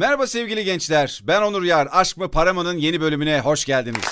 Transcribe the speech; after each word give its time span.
Merhaba 0.00 0.26
sevgili 0.26 0.64
gençler. 0.64 1.20
Ben 1.24 1.42
Onur 1.42 1.62
Yar. 1.62 1.88
Aşk 1.92 2.16
mı 2.16 2.30
para 2.30 2.52
mı'nın 2.52 2.78
yeni 2.78 3.00
bölümüne 3.00 3.40
hoş 3.40 3.64
geldiniz. 3.64 4.04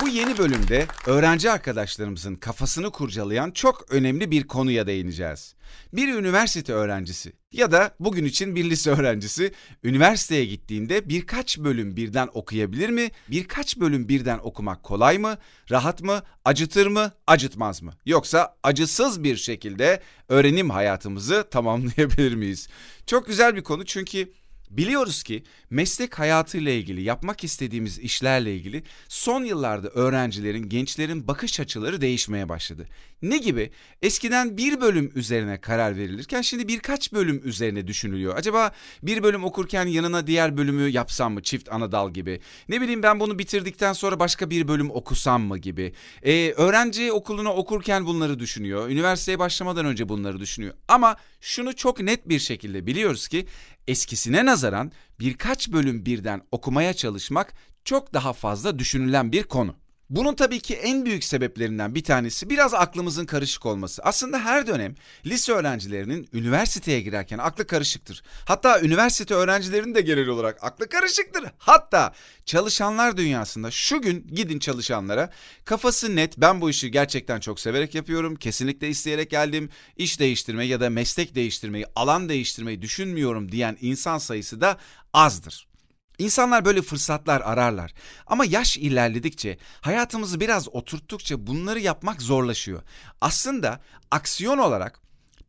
Bu 0.00 0.08
yeni 0.08 0.38
bölümde 0.38 0.86
öğrenci 1.06 1.50
arkadaşlarımızın 1.50 2.34
kafasını 2.34 2.90
kurcalayan 2.90 3.50
çok 3.50 3.92
önemli 3.92 4.30
bir 4.30 4.46
konuya 4.46 4.86
değineceğiz. 4.86 5.54
Bir 5.92 6.14
üniversite 6.14 6.72
öğrencisi 6.72 7.32
ya 7.52 7.72
da 7.72 7.94
bugün 8.00 8.24
için 8.24 8.56
bir 8.56 8.70
lise 8.70 8.90
öğrencisi 8.90 9.52
üniversiteye 9.84 10.44
gittiğinde 10.44 11.08
birkaç 11.08 11.58
bölüm 11.58 11.96
birden 11.96 12.28
okuyabilir 12.34 12.88
mi? 12.88 13.10
Birkaç 13.30 13.76
bölüm 13.76 14.08
birden 14.08 14.38
okumak 14.42 14.82
kolay 14.82 15.18
mı? 15.18 15.38
Rahat 15.70 16.02
mı? 16.02 16.22
Acıtır 16.44 16.86
mı? 16.86 17.12
Acıtmaz 17.26 17.82
mı? 17.82 17.92
Yoksa 18.06 18.56
acısız 18.62 19.24
bir 19.24 19.36
şekilde 19.36 20.02
öğrenim 20.28 20.70
hayatımızı 20.70 21.48
tamamlayabilir 21.50 22.34
miyiz? 22.34 22.68
Çok 23.06 23.26
güzel 23.26 23.56
bir 23.56 23.62
konu 23.62 23.84
çünkü 23.84 24.32
Biliyoruz 24.70 25.22
ki 25.22 25.42
meslek 25.70 26.18
hayatıyla 26.18 26.72
ilgili, 26.72 27.02
yapmak 27.02 27.44
istediğimiz 27.44 27.98
işlerle 27.98 28.54
ilgili 28.54 28.82
son 29.08 29.44
yıllarda 29.44 29.88
öğrencilerin, 29.88 30.68
gençlerin 30.68 31.28
bakış 31.28 31.60
açıları 31.60 32.00
değişmeye 32.00 32.48
başladı. 32.48 32.88
Ne 33.22 33.38
gibi? 33.38 33.70
Eskiden 34.02 34.56
bir 34.56 34.80
bölüm 34.80 35.12
üzerine 35.14 35.60
karar 35.60 35.96
verilirken 35.96 36.42
şimdi 36.42 36.68
birkaç 36.68 37.12
bölüm 37.12 37.40
üzerine 37.44 37.86
düşünülüyor. 37.86 38.36
Acaba 38.36 38.72
bir 39.02 39.22
bölüm 39.22 39.44
okurken 39.44 39.86
yanına 39.86 40.26
diğer 40.26 40.56
bölümü 40.56 40.88
yapsam 40.88 41.32
mı 41.32 41.42
çift 41.42 41.72
ana 41.72 41.92
dal 41.92 42.10
gibi? 42.12 42.40
Ne 42.68 42.80
bileyim 42.80 43.02
ben 43.02 43.20
bunu 43.20 43.38
bitirdikten 43.38 43.92
sonra 43.92 44.18
başka 44.18 44.50
bir 44.50 44.68
bölüm 44.68 44.90
okusam 44.90 45.42
mı 45.42 45.58
gibi? 45.58 45.92
Ee, 46.22 46.52
öğrenci 46.52 47.12
okulunu 47.12 47.50
okurken 47.50 48.06
bunları 48.06 48.38
düşünüyor. 48.38 48.88
Üniversiteye 48.88 49.38
başlamadan 49.38 49.86
önce 49.86 50.08
bunları 50.08 50.40
düşünüyor. 50.40 50.74
Ama 50.88 51.16
şunu 51.40 51.76
çok 51.76 52.00
net 52.00 52.28
bir 52.28 52.38
şekilde 52.38 52.86
biliyoruz 52.86 53.28
ki 53.28 53.46
eskisine 53.88 54.46
nazaran 54.54 54.92
birkaç 55.20 55.72
bölüm 55.72 56.06
birden 56.06 56.42
okumaya 56.52 56.94
çalışmak 56.94 57.52
çok 57.84 58.14
daha 58.14 58.32
fazla 58.32 58.78
düşünülen 58.78 59.32
bir 59.32 59.42
konu. 59.42 59.74
Bunun 60.10 60.34
tabii 60.34 60.60
ki 60.60 60.74
en 60.74 61.04
büyük 61.04 61.24
sebeplerinden 61.24 61.94
bir 61.94 62.04
tanesi 62.04 62.50
biraz 62.50 62.74
aklımızın 62.74 63.26
karışık 63.26 63.66
olması. 63.66 64.02
Aslında 64.02 64.38
her 64.38 64.66
dönem 64.66 64.94
lise 65.26 65.52
öğrencilerinin 65.52 66.28
üniversiteye 66.32 67.00
girerken 67.00 67.38
aklı 67.38 67.66
karışıktır. 67.66 68.22
Hatta 68.44 68.80
üniversite 68.80 69.34
öğrencilerinin 69.34 69.94
de 69.94 70.00
genel 70.00 70.28
olarak 70.28 70.64
aklı 70.64 70.88
karışıktır. 70.88 71.44
Hatta 71.58 72.12
çalışanlar 72.44 73.16
dünyasında 73.16 73.70
şu 73.70 74.02
gün 74.02 74.26
gidin 74.34 74.58
çalışanlara 74.58 75.30
kafası 75.64 76.16
net 76.16 76.38
ben 76.38 76.60
bu 76.60 76.70
işi 76.70 76.90
gerçekten 76.90 77.40
çok 77.40 77.60
severek 77.60 77.94
yapıyorum. 77.94 78.36
Kesinlikle 78.36 78.88
isteyerek 78.88 79.30
geldim. 79.30 79.70
İş 79.96 80.20
değiştirmeyi 80.20 80.70
ya 80.70 80.80
da 80.80 80.90
meslek 80.90 81.34
değiştirmeyi, 81.34 81.86
alan 81.96 82.28
değiştirmeyi 82.28 82.82
düşünmüyorum 82.82 83.52
diyen 83.52 83.76
insan 83.80 84.18
sayısı 84.18 84.60
da 84.60 84.78
azdır. 85.12 85.73
İnsanlar 86.18 86.64
böyle 86.64 86.82
fırsatlar 86.82 87.40
ararlar. 87.40 87.94
Ama 88.26 88.44
yaş 88.44 88.76
ilerledikçe, 88.76 89.58
hayatımızı 89.80 90.40
biraz 90.40 90.68
oturttukça 90.68 91.46
bunları 91.46 91.80
yapmak 91.80 92.22
zorlaşıyor. 92.22 92.82
Aslında 93.20 93.80
aksiyon 94.10 94.58
olarak, 94.58 95.00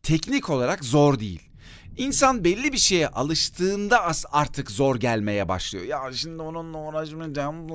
teknik 0.03 0.49
olarak 0.49 0.85
zor 0.85 1.19
değil. 1.19 1.41
İnsan 1.97 2.43
belli 2.43 2.73
bir 2.73 2.77
şeye 2.77 3.07
alıştığında 3.07 4.03
as 4.03 4.25
artık 4.31 4.71
zor 4.71 4.95
gelmeye 4.95 5.47
başlıyor. 5.47 5.85
Ya 5.85 6.13
şimdi 6.13 6.41
onunla 6.41 6.77
uğraşmayacağım. 6.77 7.67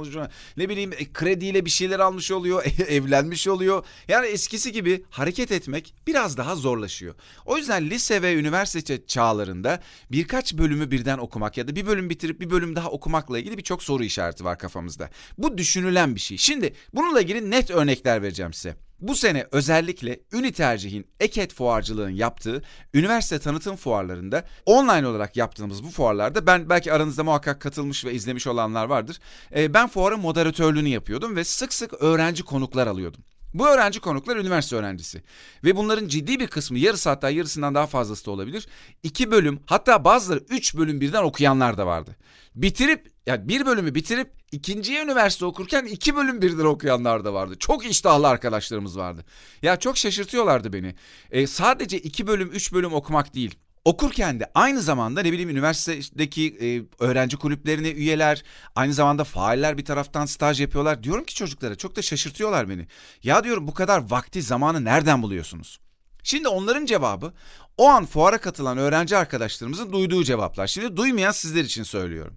Ne 0.56 0.68
bileyim 0.68 0.92
e, 0.92 1.12
krediyle 1.12 1.64
bir 1.64 1.70
şeyler 1.70 2.00
almış 2.00 2.30
oluyor, 2.30 2.64
evlenmiş 2.88 3.48
oluyor. 3.48 3.84
Yani 4.08 4.26
eskisi 4.26 4.72
gibi 4.72 5.04
hareket 5.10 5.52
etmek 5.52 5.94
biraz 6.06 6.36
daha 6.36 6.56
zorlaşıyor. 6.56 7.14
O 7.46 7.56
yüzden 7.56 7.90
lise 7.90 8.22
ve 8.22 8.34
üniversite 8.34 9.06
çağlarında 9.06 9.80
birkaç 10.12 10.54
bölümü 10.54 10.90
birden 10.90 11.18
okumak 11.18 11.56
ya 11.56 11.68
da 11.68 11.76
bir 11.76 11.86
bölüm 11.86 12.10
bitirip 12.10 12.40
bir 12.40 12.50
bölüm 12.50 12.76
daha 12.76 12.90
okumakla 12.90 13.38
ilgili 13.38 13.58
birçok 13.58 13.82
soru 13.82 14.04
işareti 14.04 14.44
var 14.44 14.58
kafamızda. 14.58 15.10
Bu 15.38 15.58
düşünülen 15.58 16.14
bir 16.14 16.20
şey. 16.20 16.38
Şimdi 16.38 16.74
bununla 16.94 17.20
ilgili 17.20 17.50
net 17.50 17.70
örnekler 17.70 18.22
vereceğim 18.22 18.52
size. 18.52 18.89
Bu 19.00 19.14
sene 19.14 19.46
özellikle 19.52 20.20
Ünü 20.32 20.52
Tercih'in 20.52 21.06
Eket 21.20 21.54
Fuarcılığın 21.54 22.10
yaptığı 22.10 22.62
üniversite 22.94 23.38
tanıtım 23.38 23.76
fuarlarında 23.76 24.44
online 24.66 25.06
olarak 25.06 25.36
yaptığımız 25.36 25.84
bu 25.84 25.88
fuarlarda 25.88 26.46
ben 26.46 26.68
belki 26.68 26.92
aranızda 26.92 27.24
muhakkak 27.24 27.60
katılmış 27.60 28.04
ve 28.04 28.12
izlemiş 28.12 28.46
olanlar 28.46 28.84
vardır. 28.84 29.18
E, 29.56 29.74
ben 29.74 29.88
fuarın 29.88 30.20
moderatörlüğünü 30.20 30.88
yapıyordum 30.88 31.36
ve 31.36 31.44
sık 31.44 31.74
sık 31.74 32.02
öğrenci 32.02 32.42
konuklar 32.42 32.86
alıyordum. 32.86 33.24
Bu 33.54 33.68
öğrenci 33.68 34.00
konuklar 34.00 34.36
üniversite 34.36 34.76
öğrencisi 34.76 35.22
ve 35.64 35.76
bunların 35.76 36.08
ciddi 36.08 36.40
bir 36.40 36.46
kısmı 36.46 36.78
yarısı 36.78 37.08
hatta 37.08 37.30
yarısından 37.30 37.74
daha 37.74 37.86
fazlası 37.86 38.26
da 38.26 38.30
olabilir. 38.30 38.68
İki 39.02 39.30
bölüm 39.30 39.60
hatta 39.66 40.04
bazıları 40.04 40.44
üç 40.48 40.76
bölüm 40.76 41.00
birden 41.00 41.22
okuyanlar 41.22 41.78
da 41.78 41.86
vardı. 41.86 42.16
Bitirip 42.54 43.12
yani 43.26 43.48
bir 43.48 43.66
bölümü 43.66 43.94
bitirip 43.94 44.32
ikinciye 44.52 45.02
üniversite 45.02 45.44
okurken 45.44 45.84
iki 45.84 46.16
bölüm 46.16 46.42
birden 46.42 46.64
okuyanlar 46.64 47.24
da 47.24 47.34
vardı. 47.34 47.54
Çok 47.58 47.90
iştahlı 47.90 48.28
arkadaşlarımız 48.28 48.98
vardı. 48.98 49.24
Ya 49.62 49.76
çok 49.78 49.98
şaşırtıyorlardı 49.98 50.72
beni. 50.72 50.94
E, 51.30 51.46
sadece 51.46 51.98
iki 51.98 52.26
bölüm 52.26 52.50
üç 52.52 52.72
bölüm 52.72 52.92
okumak 52.92 53.34
değil. 53.34 53.54
Okurken 53.84 54.40
de 54.40 54.50
aynı 54.54 54.80
zamanda 54.80 55.22
ne 55.22 55.32
bileyim 55.32 55.50
üniversitedeki 55.50 56.56
e, 56.60 56.82
öğrenci 57.04 57.36
kulüplerine 57.36 57.90
üyeler, 57.90 58.42
aynı 58.74 58.94
zamanda 58.94 59.24
faaller 59.24 59.78
bir 59.78 59.84
taraftan 59.84 60.26
staj 60.26 60.60
yapıyorlar. 60.60 61.02
Diyorum 61.02 61.24
ki 61.24 61.34
çocuklara 61.34 61.74
çok 61.74 61.96
da 61.96 62.02
şaşırtıyorlar 62.02 62.68
beni. 62.68 62.86
Ya 63.22 63.44
diyorum 63.44 63.66
bu 63.66 63.74
kadar 63.74 64.10
vakti 64.10 64.42
zamanı 64.42 64.84
nereden 64.84 65.22
buluyorsunuz? 65.22 65.80
Şimdi 66.22 66.48
onların 66.48 66.86
cevabı 66.86 67.32
o 67.76 67.88
an 67.88 68.06
fuara 68.06 68.38
katılan 68.38 68.78
öğrenci 68.78 69.16
arkadaşlarımızın 69.16 69.92
duyduğu 69.92 70.24
cevaplar. 70.24 70.66
Şimdi 70.66 70.96
duymayan 70.96 71.32
sizler 71.32 71.64
için 71.64 71.82
söylüyorum. 71.82 72.36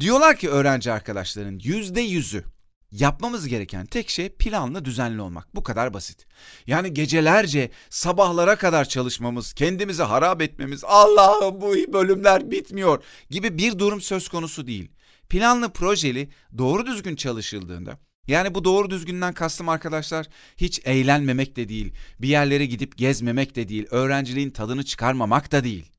Diyorlar 0.00 0.36
ki 0.36 0.50
öğrenci 0.50 0.92
arkadaşların 0.92 1.60
yüzde 1.62 2.00
yüzü 2.00 2.44
Yapmamız 2.90 3.48
gereken 3.48 3.86
tek 3.86 4.10
şey 4.10 4.28
planlı 4.28 4.84
düzenli 4.84 5.22
olmak. 5.22 5.54
Bu 5.54 5.62
kadar 5.62 5.94
basit. 5.94 6.26
Yani 6.66 6.94
gecelerce 6.94 7.70
sabahlara 7.90 8.56
kadar 8.56 8.84
çalışmamız, 8.84 9.52
kendimizi 9.52 10.02
harap 10.02 10.42
etmemiz, 10.42 10.84
Allah'ım 10.84 11.60
bu 11.60 11.74
bölümler 11.92 12.50
bitmiyor 12.50 13.04
gibi 13.30 13.58
bir 13.58 13.78
durum 13.78 14.00
söz 14.00 14.28
konusu 14.28 14.66
değil. 14.66 14.90
Planlı 15.28 15.72
projeli 15.72 16.28
doğru 16.58 16.86
düzgün 16.86 17.16
çalışıldığında 17.16 17.98
yani 18.26 18.54
bu 18.54 18.64
doğru 18.64 18.90
düzgünden 18.90 19.34
kastım 19.34 19.68
arkadaşlar 19.68 20.26
hiç 20.56 20.80
eğlenmemek 20.84 21.56
de 21.56 21.68
değil, 21.68 21.92
bir 22.18 22.28
yerlere 22.28 22.66
gidip 22.66 22.96
gezmemek 22.96 23.56
de 23.56 23.68
değil, 23.68 23.86
öğrenciliğin 23.90 24.50
tadını 24.50 24.84
çıkarmamak 24.84 25.52
da 25.52 25.64
değil. 25.64 25.92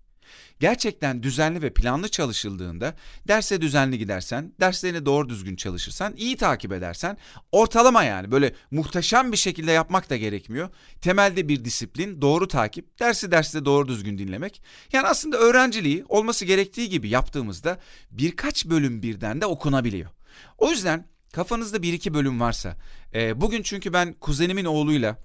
Gerçekten 0.60 1.24
düzenli 1.24 1.62
ve 1.62 1.74
planlı 1.74 2.10
çalışıldığında 2.10 2.96
derse 3.28 3.62
düzenli 3.62 3.98
gidersen, 3.98 4.54
derslerini 4.60 5.06
doğru 5.06 5.30
düzgün 5.30 5.56
çalışırsan, 5.56 6.14
iyi 6.18 6.38
takip 6.38 6.72
edersen 6.72 7.18
ortalama 7.52 8.04
yani 8.04 8.32
böyle 8.32 8.54
muhteşem 8.72 9.32
bir 9.32 9.38
şekilde 9.38 9.72
yapmak 9.72 10.10
da 10.10 10.18
gerekmiyor. 10.18 10.70
Temelde 11.02 11.48
bir 11.48 11.66
disiplin, 11.66 12.22
doğru 12.22 12.48
takip, 12.48 13.00
dersi 13.00 13.32
derste 13.32 13.66
doğru 13.66 13.88
düzgün 13.88 14.18
dinlemek. 14.18 14.62
Yani 14.94 15.08
aslında 15.08 15.38
öğrenciliği 15.38 16.06
olması 16.10 16.46
gerektiği 16.46 16.90
gibi 16.90 17.10
yaptığımızda 17.10 17.80
birkaç 18.12 18.66
bölüm 18.66 19.02
birden 19.02 19.42
de 19.42 19.46
okunabiliyor. 19.46 20.10
O 20.58 20.72
yüzden 20.72 21.06
kafanızda 21.34 21.82
bir 21.82 21.94
iki 21.94 22.14
bölüm 22.14 22.40
varsa, 22.40 22.76
e, 23.14 23.42
bugün 23.42 23.64
çünkü 23.64 23.94
ben 23.94 24.14
kuzenimin 24.14 24.66
oğluyla 24.66 25.18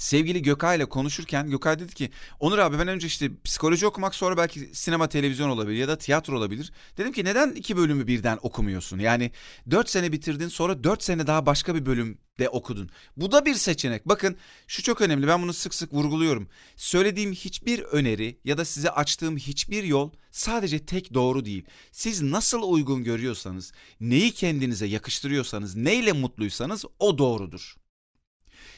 sevgili 0.00 0.42
Gökay 0.42 0.76
ile 0.76 0.84
konuşurken 0.84 1.50
Gökay 1.50 1.78
dedi 1.78 1.94
ki 1.94 2.10
Onur 2.40 2.58
abi 2.58 2.78
ben 2.78 2.88
önce 2.88 3.06
işte 3.06 3.30
psikoloji 3.44 3.86
okumak 3.86 4.14
sonra 4.14 4.36
belki 4.36 4.70
sinema 4.72 5.08
televizyon 5.08 5.48
olabilir 5.48 5.78
ya 5.78 5.88
da 5.88 5.98
tiyatro 5.98 6.38
olabilir. 6.38 6.72
Dedim 6.98 7.12
ki 7.12 7.24
neden 7.24 7.50
iki 7.50 7.76
bölümü 7.76 8.06
birden 8.06 8.38
okumuyorsun? 8.42 8.98
Yani 8.98 9.30
dört 9.70 9.90
sene 9.90 10.12
bitirdin 10.12 10.48
sonra 10.48 10.84
dört 10.84 11.02
sene 11.02 11.26
daha 11.26 11.46
başka 11.46 11.74
bir 11.74 11.86
bölüm 11.86 12.18
de 12.38 12.48
okudun. 12.48 12.90
Bu 13.16 13.32
da 13.32 13.46
bir 13.46 13.54
seçenek. 13.54 14.08
Bakın 14.08 14.36
şu 14.66 14.82
çok 14.82 15.00
önemli 15.00 15.26
ben 15.26 15.42
bunu 15.42 15.52
sık 15.52 15.74
sık 15.74 15.92
vurguluyorum. 15.92 16.48
Söylediğim 16.76 17.32
hiçbir 17.32 17.80
öneri 17.80 18.38
ya 18.44 18.58
da 18.58 18.64
size 18.64 18.90
açtığım 18.90 19.36
hiçbir 19.36 19.84
yol 19.84 20.10
sadece 20.30 20.86
tek 20.86 21.14
doğru 21.14 21.44
değil. 21.44 21.64
Siz 21.92 22.22
nasıl 22.22 22.62
uygun 22.62 23.04
görüyorsanız, 23.04 23.72
neyi 24.00 24.32
kendinize 24.32 24.86
yakıştırıyorsanız, 24.86 25.76
neyle 25.76 26.12
mutluysanız 26.12 26.84
o 26.98 27.18
doğrudur. 27.18 27.79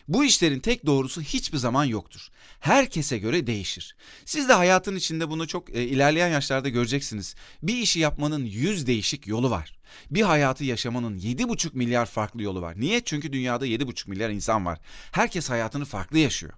Bu 0.08 0.24
işlerin 0.24 0.60
tek 0.60 0.86
doğrusu 0.86 1.22
hiçbir 1.22 1.58
zaman 1.58 1.84
yoktur. 1.84 2.28
Herkese 2.60 3.18
göre 3.18 3.46
değişir. 3.46 3.96
Siz 4.24 4.48
de 4.48 4.52
hayatın 4.52 4.96
içinde 4.96 5.30
bunu 5.30 5.46
çok 5.46 5.70
e, 5.70 5.82
ilerleyen 5.82 6.28
yaşlarda 6.28 6.68
göreceksiniz. 6.68 7.34
Bir 7.62 7.76
işi 7.76 8.00
yapmanın 8.00 8.44
yüz 8.44 8.86
değişik 8.86 9.26
yolu 9.26 9.50
var. 9.50 9.78
Bir 10.10 10.22
hayatı 10.22 10.64
yaşamanın 10.64 11.18
yedi 11.18 11.48
buçuk 11.48 11.74
milyar 11.74 12.06
farklı 12.06 12.42
yolu 12.42 12.62
var. 12.62 12.80
Niye? 12.80 13.00
Çünkü 13.04 13.32
dünyada 13.32 13.66
yedi 13.66 13.86
buçuk 13.86 14.08
milyar 14.08 14.30
insan 14.30 14.66
var. 14.66 14.78
Herkes 15.12 15.50
hayatını 15.50 15.84
farklı 15.84 16.18
yaşıyor. 16.18 16.52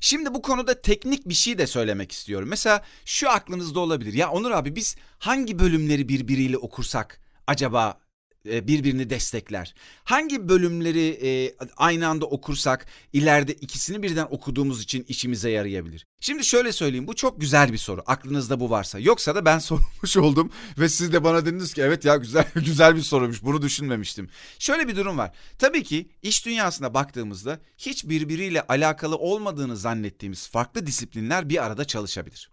Şimdi 0.00 0.34
bu 0.34 0.42
konuda 0.42 0.82
teknik 0.82 1.28
bir 1.28 1.34
şey 1.34 1.58
de 1.58 1.66
söylemek 1.66 2.12
istiyorum. 2.12 2.48
Mesela 2.48 2.84
şu 3.04 3.30
aklınızda 3.30 3.80
olabilir. 3.80 4.12
Ya 4.12 4.30
Onur 4.30 4.50
abi 4.50 4.76
biz 4.76 4.96
hangi 5.18 5.58
bölümleri 5.58 6.08
birbiriyle 6.08 6.56
okursak 6.56 7.20
acaba 7.46 8.01
birbirini 8.44 9.10
destekler? 9.10 9.74
Hangi 10.04 10.48
bölümleri 10.48 11.08
e, 11.08 11.54
aynı 11.76 12.08
anda 12.08 12.26
okursak 12.26 12.86
ileride 13.12 13.52
ikisini 13.52 14.02
birden 14.02 14.26
okuduğumuz 14.30 14.82
için 14.82 15.04
işimize 15.08 15.50
yarayabilir? 15.50 16.06
Şimdi 16.20 16.44
şöyle 16.44 16.72
söyleyeyim 16.72 17.06
bu 17.06 17.14
çok 17.14 17.40
güzel 17.40 17.72
bir 17.72 17.78
soru. 17.78 18.02
Aklınızda 18.06 18.60
bu 18.60 18.70
varsa. 18.70 18.98
Yoksa 18.98 19.34
da 19.34 19.44
ben 19.44 19.58
sormuş 19.58 20.16
oldum 20.16 20.52
ve 20.78 20.88
siz 20.88 21.12
de 21.12 21.24
bana 21.24 21.46
dediniz 21.46 21.74
ki 21.74 21.82
evet 21.82 22.04
ya 22.04 22.16
güzel 22.16 22.46
güzel 22.54 22.96
bir 22.96 23.02
soruymuş. 23.02 23.42
Bunu 23.42 23.62
düşünmemiştim. 23.62 24.28
Şöyle 24.58 24.88
bir 24.88 24.96
durum 24.96 25.18
var. 25.18 25.32
Tabii 25.58 25.84
ki 25.84 26.10
iş 26.22 26.46
dünyasına 26.46 26.94
baktığımızda 26.94 27.60
hiç 27.78 28.08
birbiriyle 28.08 28.62
alakalı 28.62 29.16
olmadığını 29.16 29.76
zannettiğimiz 29.76 30.48
farklı 30.48 30.86
disiplinler 30.86 31.48
bir 31.48 31.64
arada 31.64 31.84
çalışabilir. 31.84 32.50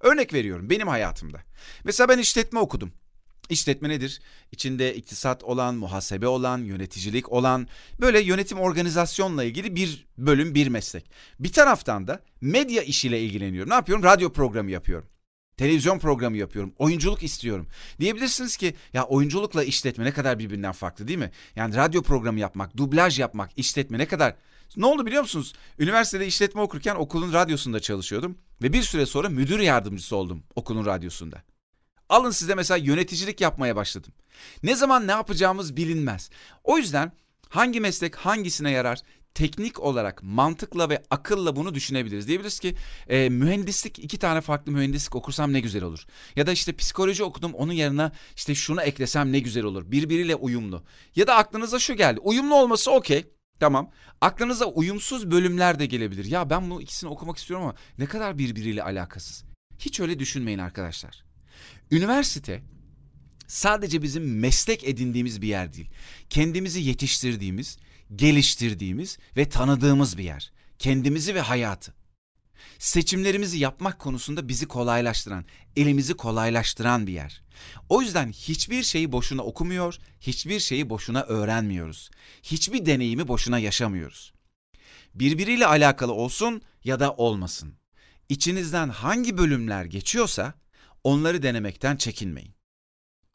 Örnek 0.00 0.34
veriyorum 0.34 0.70
benim 0.70 0.88
hayatımda. 0.88 1.42
Mesela 1.84 2.08
ben 2.08 2.18
işletme 2.18 2.60
okudum. 2.60 2.92
İşletme 3.48 3.88
nedir? 3.88 4.20
İçinde 4.52 4.94
iktisat 4.94 5.44
olan, 5.44 5.74
muhasebe 5.74 6.26
olan, 6.26 6.58
yöneticilik 6.58 7.32
olan, 7.32 7.68
böyle 8.00 8.20
yönetim 8.20 8.58
organizasyonla 8.58 9.44
ilgili 9.44 9.76
bir 9.76 10.06
bölüm, 10.18 10.54
bir 10.54 10.68
meslek. 10.68 11.10
Bir 11.40 11.52
taraftan 11.52 12.06
da 12.06 12.22
medya 12.40 12.82
işiyle 12.82 13.22
ilgileniyorum. 13.22 13.70
Ne 13.70 13.74
yapıyorum? 13.74 14.04
Radyo 14.04 14.32
programı 14.32 14.70
yapıyorum. 14.70 15.08
Televizyon 15.56 15.98
programı 15.98 16.36
yapıyorum. 16.36 16.72
Oyunculuk 16.78 17.22
istiyorum. 17.22 17.66
Diyebilirsiniz 18.00 18.56
ki 18.56 18.74
ya 18.92 19.04
oyunculukla 19.04 19.64
işletme 19.64 20.04
ne 20.04 20.12
kadar 20.12 20.38
birbirinden 20.38 20.72
farklı 20.72 21.08
değil 21.08 21.18
mi? 21.18 21.30
Yani 21.56 21.76
radyo 21.76 22.02
programı 22.02 22.40
yapmak, 22.40 22.76
dublaj 22.76 23.20
yapmak, 23.20 23.50
işletme 23.56 23.98
ne 23.98 24.06
kadar... 24.06 24.34
Ne 24.76 24.86
oldu 24.86 25.06
biliyor 25.06 25.22
musunuz? 25.22 25.52
Üniversitede 25.78 26.26
işletme 26.26 26.60
okurken 26.60 26.94
okulun 26.94 27.32
radyosunda 27.32 27.80
çalışıyordum. 27.80 28.38
Ve 28.62 28.72
bir 28.72 28.82
süre 28.82 29.06
sonra 29.06 29.28
müdür 29.28 29.60
yardımcısı 29.60 30.16
oldum 30.16 30.42
okulun 30.54 30.86
radyosunda. 30.86 31.42
Alın 32.12 32.30
size 32.30 32.54
mesela 32.54 32.78
yöneticilik 32.78 33.40
yapmaya 33.40 33.76
başladım. 33.76 34.12
Ne 34.62 34.76
zaman 34.76 35.06
ne 35.06 35.10
yapacağımız 35.10 35.76
bilinmez. 35.76 36.30
O 36.64 36.78
yüzden 36.78 37.12
hangi 37.48 37.80
meslek 37.80 38.16
hangisine 38.16 38.70
yarar? 38.70 39.00
Teknik 39.34 39.80
olarak 39.80 40.22
mantıkla 40.22 40.88
ve 40.90 41.02
akılla 41.10 41.56
bunu 41.56 41.74
düşünebiliriz. 41.74 42.28
Diyebiliriz 42.28 42.58
ki 42.60 42.76
e, 43.08 43.28
mühendislik 43.28 43.98
iki 43.98 44.18
tane 44.18 44.40
farklı 44.40 44.72
mühendislik 44.72 45.16
okursam 45.16 45.52
ne 45.52 45.60
güzel 45.60 45.82
olur. 45.82 46.04
Ya 46.36 46.46
da 46.46 46.52
işte 46.52 46.76
psikoloji 46.76 47.24
okudum 47.24 47.54
onun 47.54 47.72
yerine 47.72 48.10
işte 48.36 48.54
şunu 48.54 48.82
eklesem 48.82 49.32
ne 49.32 49.38
güzel 49.38 49.64
olur. 49.64 49.90
Birbiriyle 49.90 50.34
uyumlu. 50.34 50.84
Ya 51.16 51.26
da 51.26 51.36
aklınıza 51.36 51.78
şu 51.78 51.94
geldi. 51.94 52.20
Uyumlu 52.20 52.54
olması 52.54 52.90
okey. 52.90 53.24
Tamam. 53.60 53.90
Aklınıza 54.20 54.64
uyumsuz 54.66 55.30
bölümler 55.30 55.78
de 55.78 55.86
gelebilir. 55.86 56.24
Ya 56.24 56.50
ben 56.50 56.70
bu 56.70 56.82
ikisini 56.82 57.10
okumak 57.10 57.36
istiyorum 57.36 57.66
ama 57.66 57.74
ne 57.98 58.06
kadar 58.06 58.38
birbiriyle 58.38 58.82
alakasız. 58.82 59.44
Hiç 59.78 60.00
öyle 60.00 60.18
düşünmeyin 60.18 60.58
arkadaşlar. 60.58 61.31
Üniversite 61.92 62.62
sadece 63.46 64.02
bizim 64.02 64.40
meslek 64.40 64.84
edindiğimiz 64.84 65.42
bir 65.42 65.48
yer 65.48 65.72
değil. 65.72 65.90
Kendimizi 66.30 66.80
yetiştirdiğimiz, 66.80 67.78
geliştirdiğimiz 68.16 69.18
ve 69.36 69.48
tanıdığımız 69.48 70.18
bir 70.18 70.24
yer. 70.24 70.52
Kendimizi 70.78 71.34
ve 71.34 71.40
hayatı. 71.40 71.94
Seçimlerimizi 72.78 73.58
yapmak 73.58 73.98
konusunda 73.98 74.48
bizi 74.48 74.68
kolaylaştıran, 74.68 75.44
elimizi 75.76 76.14
kolaylaştıran 76.14 77.06
bir 77.06 77.12
yer. 77.12 77.42
O 77.88 78.02
yüzden 78.02 78.32
hiçbir 78.32 78.82
şeyi 78.82 79.12
boşuna 79.12 79.42
okumuyor, 79.42 79.98
hiçbir 80.20 80.60
şeyi 80.60 80.90
boşuna 80.90 81.22
öğrenmiyoruz. 81.22 82.10
Hiçbir 82.42 82.86
deneyimi 82.86 83.28
boşuna 83.28 83.58
yaşamıyoruz. 83.58 84.32
Birbiriyle 85.14 85.66
alakalı 85.66 86.12
olsun 86.12 86.62
ya 86.84 87.00
da 87.00 87.12
olmasın. 87.12 87.74
İçinizden 88.28 88.88
hangi 88.88 89.38
bölümler 89.38 89.84
geçiyorsa 89.84 90.61
onları 91.04 91.42
denemekten 91.42 91.96
çekinmeyin. 91.96 92.54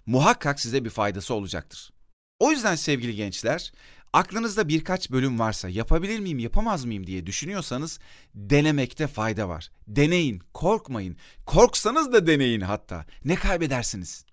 Muhakkak 0.05 0.59
size 0.59 0.85
bir 0.85 0.89
faydası 0.89 1.33
olacaktır. 1.33 1.91
O 2.39 2.51
yüzden 2.51 2.75
sevgili 2.75 3.15
gençler, 3.15 3.71
aklınızda 4.13 4.67
birkaç 4.67 5.11
bölüm 5.11 5.39
varsa 5.39 5.69
yapabilir 5.69 6.19
miyim, 6.19 6.39
yapamaz 6.39 6.85
mıyım 6.85 7.07
diye 7.07 7.25
düşünüyorsanız 7.25 7.99
denemekte 8.35 9.07
fayda 9.07 9.49
var. 9.49 9.71
Deneyin, 9.87 10.41
korkmayın. 10.53 11.17
Korksanız 11.45 12.13
da 12.13 12.27
deneyin 12.27 12.61
hatta. 12.61 13.05
Ne 13.25 13.35
kaybedersiniz? 13.35 14.25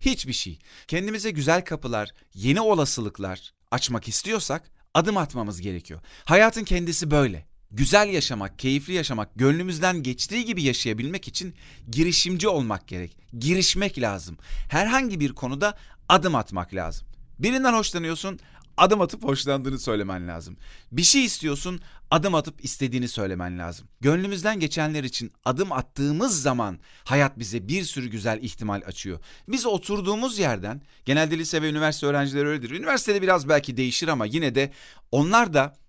Hiçbir 0.00 0.32
şey. 0.32 0.58
Kendimize 0.88 1.30
güzel 1.30 1.64
kapılar, 1.64 2.10
yeni 2.34 2.60
olasılıklar 2.60 3.52
açmak 3.70 4.08
istiyorsak 4.08 4.70
adım 4.94 5.16
atmamız 5.16 5.60
gerekiyor. 5.60 6.00
Hayatın 6.24 6.64
kendisi 6.64 7.10
böyle 7.10 7.46
güzel 7.72 8.08
yaşamak, 8.08 8.58
keyifli 8.58 8.92
yaşamak, 8.92 9.28
gönlümüzden 9.36 10.02
geçtiği 10.02 10.44
gibi 10.44 10.62
yaşayabilmek 10.62 11.28
için 11.28 11.54
girişimci 11.90 12.48
olmak 12.48 12.88
gerek. 12.88 13.16
Girişmek 13.38 14.00
lazım. 14.00 14.38
Herhangi 14.68 15.20
bir 15.20 15.32
konuda 15.32 15.74
adım 16.08 16.34
atmak 16.34 16.74
lazım. 16.74 17.06
Birinden 17.38 17.72
hoşlanıyorsun, 17.72 18.40
adım 18.76 19.00
atıp 19.00 19.24
hoşlandığını 19.24 19.78
söylemen 19.78 20.28
lazım. 20.28 20.56
Bir 20.92 21.02
şey 21.02 21.24
istiyorsun, 21.24 21.80
adım 22.10 22.34
atıp 22.34 22.64
istediğini 22.64 23.08
söylemen 23.08 23.58
lazım. 23.58 23.88
Gönlümüzden 24.00 24.60
geçenler 24.60 25.04
için 25.04 25.32
adım 25.44 25.72
attığımız 25.72 26.42
zaman 26.42 26.78
hayat 27.04 27.38
bize 27.38 27.68
bir 27.68 27.84
sürü 27.84 28.06
güzel 28.06 28.38
ihtimal 28.42 28.82
açıyor. 28.86 29.20
Biz 29.48 29.66
oturduğumuz 29.66 30.38
yerden, 30.38 30.82
genelde 31.04 31.38
lise 31.38 31.62
ve 31.62 31.70
üniversite 31.70 32.06
öğrencileri 32.06 32.48
öyledir. 32.48 32.70
Üniversitede 32.70 33.22
biraz 33.22 33.48
belki 33.48 33.76
değişir 33.76 34.08
ama 34.08 34.26
yine 34.26 34.54
de 34.54 34.72
onlar 35.12 35.54
da 35.54 35.81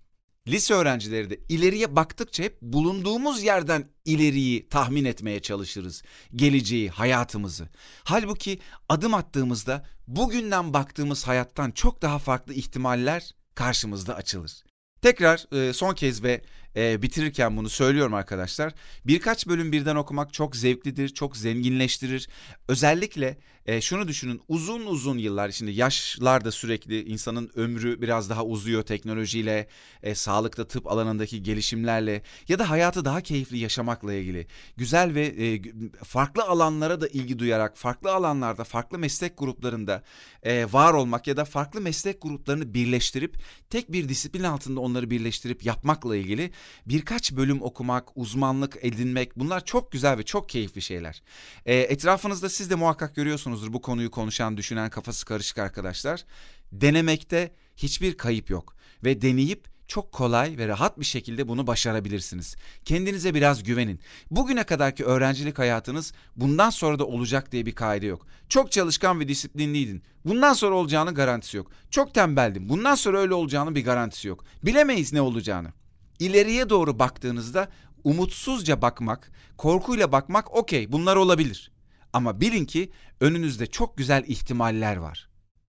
lise 0.48 0.74
öğrencileri 0.74 1.30
de 1.30 1.40
ileriye 1.48 1.96
baktıkça 1.96 2.42
hep 2.42 2.62
bulunduğumuz 2.62 3.42
yerden 3.42 3.88
ileriyi 4.04 4.68
tahmin 4.68 5.04
etmeye 5.04 5.42
çalışırız. 5.42 6.02
Geleceği, 6.34 6.90
hayatımızı. 6.90 7.68
Halbuki 8.04 8.58
adım 8.88 9.14
attığımızda 9.14 9.86
bugünden 10.06 10.72
baktığımız 10.72 11.26
hayattan 11.26 11.70
çok 11.70 12.02
daha 12.02 12.18
farklı 12.18 12.54
ihtimaller 12.54 13.30
karşımızda 13.54 14.14
açılır. 14.14 14.64
Tekrar 15.04 15.68
e, 15.68 15.72
son 15.72 15.94
kez 15.94 16.22
ve 16.22 16.40
e, 16.76 17.02
bitirirken 17.02 17.56
bunu 17.56 17.68
söylüyorum 17.68 18.14
arkadaşlar. 18.14 18.72
Birkaç 19.06 19.46
bölüm 19.46 19.72
birden 19.72 19.96
okumak 19.96 20.32
çok 20.32 20.56
zevklidir, 20.56 21.08
çok 21.08 21.36
zenginleştirir. 21.36 22.28
Özellikle 22.68 23.38
e, 23.66 23.80
şunu 23.80 24.08
düşünün 24.08 24.40
uzun 24.48 24.86
uzun 24.86 25.18
yıllar 25.18 25.50
şimdi 25.50 25.72
yaşlarda 25.72 26.50
sürekli 26.50 27.04
insanın 27.04 27.50
ömrü 27.54 28.02
biraz 28.02 28.30
daha 28.30 28.44
uzuyor 28.44 28.82
teknolojiyle, 28.82 29.68
e, 30.02 30.14
sağlıkta 30.14 30.68
tıp 30.68 30.86
alanındaki 30.86 31.42
gelişimlerle 31.42 32.22
ya 32.48 32.58
da 32.58 32.70
hayatı 32.70 33.04
daha 33.04 33.20
keyifli 33.20 33.58
yaşamakla 33.58 34.14
ilgili. 34.14 34.46
Güzel 34.76 35.14
ve 35.14 35.26
e, 35.26 35.62
farklı 36.04 36.42
alanlara 36.42 37.00
da 37.00 37.08
ilgi 37.08 37.38
duyarak 37.38 37.76
farklı 37.76 38.12
alanlarda 38.12 38.64
farklı 38.64 38.98
meslek 38.98 39.38
gruplarında 39.38 40.02
e, 40.42 40.72
var 40.72 40.94
olmak 40.94 41.26
ya 41.26 41.36
da 41.36 41.44
farklı 41.44 41.80
meslek 41.80 42.22
gruplarını 42.22 42.74
birleştirip 42.74 43.36
tek 43.70 43.92
bir 43.92 44.08
disiplin 44.08 44.44
altında 44.44 44.80
onları 44.80 44.93
birleştirip 45.10 45.64
yapmakla 45.64 46.16
ilgili 46.16 46.50
birkaç 46.86 47.32
bölüm 47.32 47.62
okumak, 47.62 48.16
uzmanlık 48.16 48.76
edinmek 48.82 49.38
bunlar 49.38 49.64
çok 49.64 49.92
güzel 49.92 50.18
ve 50.18 50.22
çok 50.22 50.48
keyifli 50.48 50.82
şeyler. 50.82 51.22
E, 51.66 51.74
etrafınızda 51.74 52.48
siz 52.48 52.70
de 52.70 52.74
muhakkak 52.74 53.16
görüyorsunuzdur 53.16 53.72
bu 53.72 53.80
konuyu 53.80 54.10
konuşan, 54.10 54.56
düşünen, 54.56 54.90
kafası 54.90 55.26
karışık 55.26 55.58
arkadaşlar. 55.58 56.24
Denemekte 56.72 57.54
hiçbir 57.76 58.16
kayıp 58.16 58.50
yok 58.50 58.76
ve 59.04 59.22
deneyip 59.22 59.73
çok 59.88 60.12
kolay 60.12 60.58
ve 60.58 60.68
rahat 60.68 61.00
bir 61.00 61.04
şekilde 61.04 61.48
bunu 61.48 61.66
başarabilirsiniz. 61.66 62.56
Kendinize 62.84 63.34
biraz 63.34 63.62
güvenin. 63.62 64.00
Bugüne 64.30 64.64
kadarki 64.64 65.04
öğrencilik 65.04 65.58
hayatınız 65.58 66.12
bundan 66.36 66.70
sonra 66.70 66.98
da 66.98 67.06
olacak 67.06 67.52
diye 67.52 67.66
bir 67.66 67.74
kaide 67.74 68.06
yok. 68.06 68.26
Çok 68.48 68.72
çalışkan 68.72 69.20
ve 69.20 69.28
disiplinliydin. 69.28 70.02
Bundan 70.24 70.52
sonra 70.52 70.74
olacağını 70.74 71.14
garantisi 71.14 71.56
yok. 71.56 71.70
Çok 71.90 72.14
tembeldin. 72.14 72.68
Bundan 72.68 72.94
sonra 72.94 73.18
öyle 73.18 73.34
olacağını 73.34 73.74
bir 73.74 73.84
garantisi 73.84 74.28
yok. 74.28 74.44
Bilemeyiz 74.62 75.12
ne 75.12 75.20
olacağını. 75.20 75.72
İleriye 76.18 76.70
doğru 76.70 76.98
baktığınızda 76.98 77.68
umutsuzca 78.04 78.82
bakmak, 78.82 79.30
korkuyla 79.56 80.12
bakmak 80.12 80.54
okey 80.54 80.92
bunlar 80.92 81.16
olabilir. 81.16 81.72
Ama 82.12 82.40
bilin 82.40 82.64
ki 82.64 82.90
önünüzde 83.20 83.66
çok 83.66 83.98
güzel 83.98 84.24
ihtimaller 84.26 84.96
var. 84.96 85.28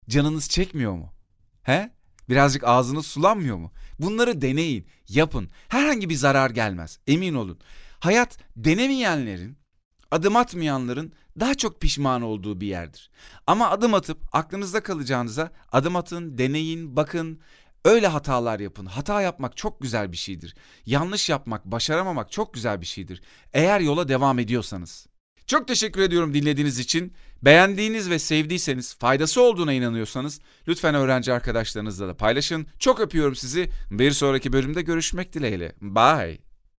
Canınız 0.10 0.50
çekmiyor 0.50 0.94
mu? 0.94 1.14
He? 1.64 1.95
Birazcık 2.30 2.64
ağzınız 2.64 3.08
sulanmıyor 3.08 3.58
mu? 3.58 3.72
Bunları 4.00 4.42
deneyin, 4.42 4.88
yapın. 5.10 5.50
Herhangi 5.68 6.10
bir 6.10 6.16
zarar 6.16 6.50
gelmez. 6.50 7.00
Emin 7.08 7.34
olun. 7.34 7.60
Hayat 8.00 8.38
denemeyenlerin, 8.56 9.58
adım 10.12 10.36
atmayanların 10.36 11.14
daha 11.40 11.56
çok 11.56 11.82
pişman 11.82 12.22
olduğu 12.22 12.62
bir 12.62 12.68
yerdir. 12.68 13.12
Ama 13.48 13.70
adım 13.70 13.94
atıp 13.94 14.18
aklınızda 14.32 14.84
kalacağınıza 14.84 15.52
adım 15.72 15.96
atın, 15.96 16.38
deneyin, 16.38 16.96
bakın. 16.96 17.40
Öyle 17.86 18.08
hatalar 18.08 18.60
yapın. 18.60 18.86
Hata 18.86 19.22
yapmak 19.22 19.58
çok 19.58 19.82
güzel 19.82 20.12
bir 20.12 20.18
şeydir. 20.18 20.56
Yanlış 20.86 21.30
yapmak, 21.30 21.66
başaramamak 21.66 22.32
çok 22.32 22.54
güzel 22.54 22.82
bir 22.82 22.86
şeydir. 22.86 23.22
Eğer 23.54 23.80
yola 23.80 24.08
devam 24.08 24.40
ediyorsanız. 24.40 25.08
Çok 25.48 25.68
teşekkür 25.68 26.02
ediyorum 26.02 26.34
dinlediğiniz 26.34 26.80
için. 26.80 27.14
Beğendiğiniz 27.42 28.10
ve 28.10 28.20
sevdiyseniz, 28.20 28.96
faydası 28.96 29.42
olduğuna 29.42 29.74
inanıyorsanız 29.74 30.40
lütfen 30.68 30.96
öğrenci 30.96 31.34
arkadaşlarınızla 31.34 32.08
da 32.08 32.18
paylaşın. 32.18 32.68
Çok 32.80 33.00
öpüyorum 33.00 33.36
sizi. 33.36 33.70
Bir 33.92 34.12
sonraki 34.12 34.54
bölümde 34.54 34.82
görüşmek 34.82 35.34
dileğiyle. 35.34 35.76
Bye. 35.82 36.45